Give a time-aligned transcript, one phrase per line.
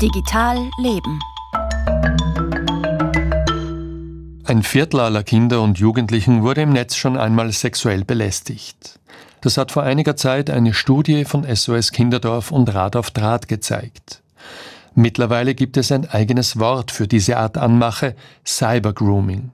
[0.00, 1.18] Digital Leben.
[4.44, 9.00] Ein Viertel aller Kinder und Jugendlichen wurde im Netz schon einmal sexuell belästigt.
[9.40, 14.22] Das hat vor einiger Zeit eine Studie von SOS Kinderdorf und Rad auf Draht gezeigt.
[14.94, 18.14] Mittlerweile gibt es ein eigenes Wort für diese Art Anmache,
[18.46, 19.50] Cybergrooming.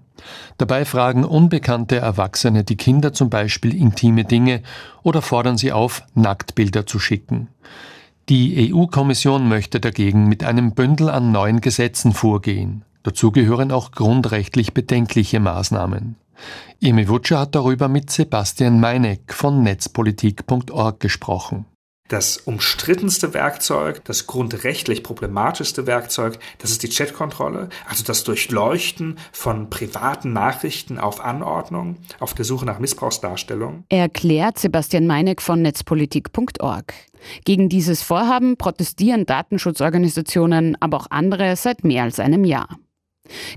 [0.59, 4.63] Dabei fragen unbekannte Erwachsene die Kinder zum Beispiel intime Dinge
[5.03, 7.49] oder fordern sie auf, Nacktbilder zu schicken.
[8.31, 12.85] Die EU-Kommission möchte dagegen mit einem Bündel an neuen Gesetzen vorgehen.
[13.03, 16.17] Dazu gehören auch grundrechtlich bedenkliche Maßnahmen.
[16.81, 21.67] Emi Wutscher hat darüber mit Sebastian Meineck von netzpolitik.org gesprochen.
[22.09, 29.71] Das umstrittenste Werkzeug, das grundrechtlich problematischste Werkzeug, das ist die Chatkontrolle, also das Durchleuchten von
[29.71, 33.85] privaten Nachrichten auf Anordnung, auf der Suche nach Missbrauchsdarstellung.
[33.89, 36.93] Erklärt Sebastian Meineck von netzpolitik.org.
[37.47, 42.69] Gegen dieses Vorhaben protestieren Datenschutzorganisationen, aber auch andere seit mehr als einem Jahr.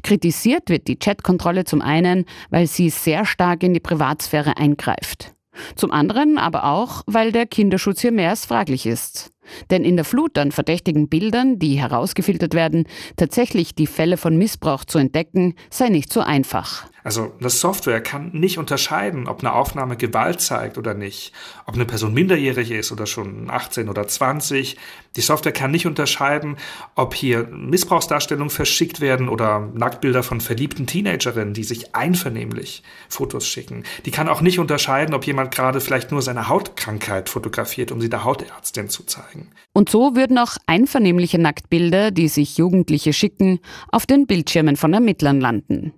[0.04, 5.34] Kritisiert wird die Chatkontrolle zum einen, weil sie sehr stark in die Privatsphäre eingreift.
[5.76, 9.32] Zum anderen aber auch, weil der Kinderschutz hier mehr als fraglich ist.
[9.70, 14.84] Denn in der Flut an verdächtigen Bildern, die herausgefiltert werden, tatsächlich die Fälle von Missbrauch
[14.86, 16.88] zu entdecken, sei nicht so einfach.
[17.08, 21.32] Also eine Software kann nicht unterscheiden, ob eine Aufnahme Gewalt zeigt oder nicht,
[21.66, 24.76] ob eine Person minderjährig ist oder schon 18 oder 20.
[25.16, 26.58] Die Software kann nicht unterscheiden,
[26.96, 33.86] ob hier Missbrauchsdarstellungen verschickt werden oder Nacktbilder von verliebten Teenagerinnen, die sich einvernehmlich Fotos schicken.
[34.06, 38.10] Die kann auch nicht unterscheiden, ob jemand gerade vielleicht nur seine Hautkrankheit fotografiert, um sie
[38.10, 39.52] der Hautärztin zu zeigen.
[39.72, 43.62] Und so würden auch einvernehmliche Nacktbilder, die sich Jugendliche schicken,
[43.94, 45.94] auf den Bildschirmen von Ermittlern landen.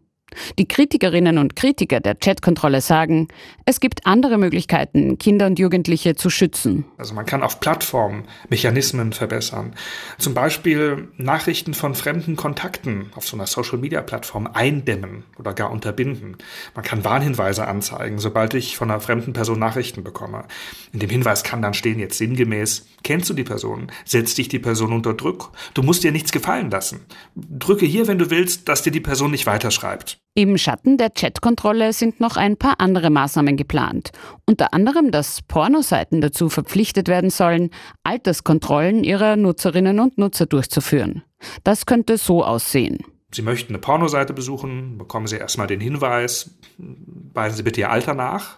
[0.58, 3.28] Die Kritikerinnen und Kritiker der Chatkontrolle sagen,
[3.66, 6.86] es gibt andere Möglichkeiten, Kinder und Jugendliche zu schützen.
[6.98, 9.76] Also man kann auf Plattformen Mechanismen verbessern.
[10.18, 16.38] Zum Beispiel Nachrichten von fremden Kontakten auf so einer Social-Media-Plattform eindämmen oder gar unterbinden.
[16.76, 20.46] Man kann Warnhinweise anzeigen, sobald ich von einer fremden Person Nachrichten bekomme.
[20.94, 23.92] In dem Hinweis kann dann stehen jetzt sinngemäß, kennst du die Person?
[24.06, 25.52] Setzt dich die Person unter Druck?
[25.74, 27.06] Du musst dir nichts gefallen lassen.
[27.36, 30.19] Drücke hier, wenn du willst, dass dir die Person nicht weiterschreibt.
[30.36, 34.12] Im Schatten der Chatkontrolle sind noch ein paar andere Maßnahmen geplant.
[34.46, 37.72] Unter anderem, dass Pornoseiten dazu verpflichtet werden sollen,
[38.04, 41.24] Alterskontrollen ihrer Nutzerinnen und Nutzer durchzuführen.
[41.64, 43.00] Das könnte so aussehen.
[43.34, 48.14] Sie möchten eine Pornoseite besuchen, bekommen Sie erstmal den Hinweis, weisen Sie bitte Ihr Alter
[48.14, 48.58] nach.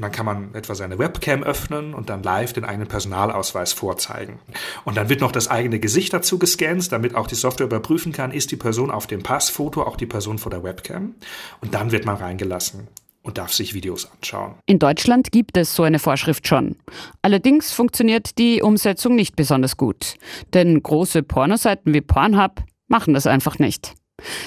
[0.00, 4.38] Und dann kann man etwa seine Webcam öffnen und dann live den eigenen Personalausweis vorzeigen.
[4.86, 8.30] Und dann wird noch das eigene Gesicht dazu gescannt, damit auch die Software überprüfen kann,
[8.30, 11.16] ist die Person auf dem Passfoto auch die Person vor der Webcam.
[11.60, 12.88] Und dann wird man reingelassen
[13.22, 14.54] und darf sich Videos anschauen.
[14.64, 16.76] In Deutschland gibt es so eine Vorschrift schon.
[17.20, 20.14] Allerdings funktioniert die Umsetzung nicht besonders gut.
[20.54, 23.92] Denn große Pornoseiten wie Pornhub machen das einfach nicht.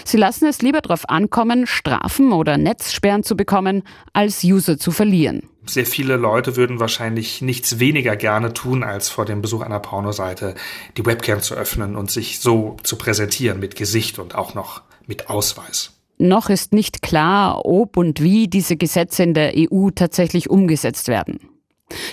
[0.06, 5.50] Sie lassen es lieber darauf ankommen, Strafen oder Netzsperren zu bekommen, als User zu verlieren.
[5.66, 10.56] Sehr viele Leute würden wahrscheinlich nichts weniger gerne tun, als vor dem Besuch einer Pornoseite
[10.98, 15.30] die Webcam zu öffnen und sich so zu präsentieren mit Gesicht und auch noch mit
[15.30, 15.92] Ausweis.
[16.18, 21.40] Noch ist nicht klar, ob und wie diese Gesetze in der EU tatsächlich umgesetzt werden.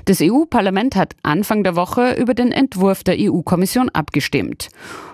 [0.04, 4.68] Das EU-Parlament hat Anfang der Woche über den Entwurf der EU-Kommission abgestimmt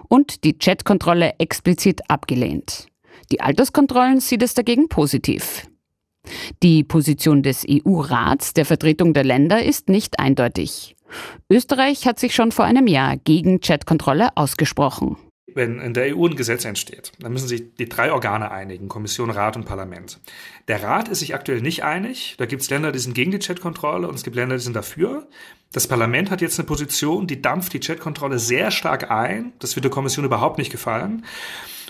[0.08, 2.86] und die Chatkontrolle explizit abgelehnt.
[3.30, 5.66] Die Alterskontrollen sieht es dagegen positiv.
[6.62, 10.96] Die Position des EU-Rats der Vertretung der Länder ist nicht eindeutig.
[11.50, 15.16] Österreich hat sich schon vor einem Jahr gegen Chatkontrolle ausgesprochen
[15.56, 19.30] wenn in der EU ein Gesetz entsteht, dann müssen sich die drei Organe einigen, Kommission,
[19.30, 20.20] Rat und Parlament.
[20.68, 22.34] Der Rat ist sich aktuell nicht einig.
[22.38, 24.76] Da gibt es Länder, die sind gegen die Chatkontrolle und es gibt Länder, die sind
[24.76, 25.26] dafür.
[25.72, 29.52] Das Parlament hat jetzt eine Position, die dampft die Chatkontrolle sehr stark ein.
[29.58, 31.24] Das wird der Kommission überhaupt nicht gefallen.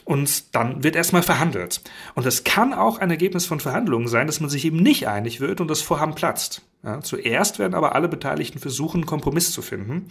[0.04, 1.80] Und dann wird erstmal verhandelt.
[2.14, 5.40] Und es kann auch ein Ergebnis von Verhandlungen sein, dass man sich eben nicht einig
[5.40, 6.62] wird und das Vorhaben platzt.
[6.84, 10.06] Ja, zuerst werden aber alle Beteiligten versuchen, einen Kompromiss zu finden.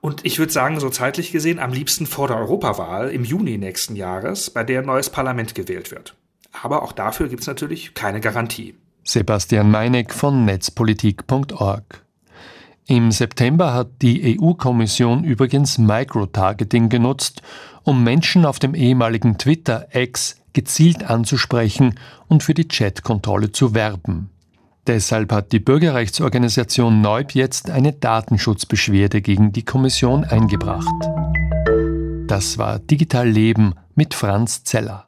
[0.00, 3.96] Und ich würde sagen, so zeitlich gesehen, am liebsten vor der Europawahl im Juni nächsten
[3.96, 6.14] Jahres, bei der ein neues Parlament gewählt wird.
[6.62, 8.74] Aber auch dafür gibt es natürlich keine Garantie.
[9.04, 12.04] Sebastian Meineck von netzpolitik.org.
[12.86, 17.42] Im September hat die EU-Kommission übrigens Microtargeting genutzt,
[17.82, 21.98] um Menschen auf dem ehemaligen Twitter X gezielt anzusprechen
[22.28, 24.30] und für die Chatkontrolle zu werben.
[24.88, 30.88] Deshalb hat die Bürgerrechtsorganisation Neub jetzt eine Datenschutzbeschwerde gegen die Kommission eingebracht.
[32.26, 34.96] Das war Digital Leben mit Franz Zeller.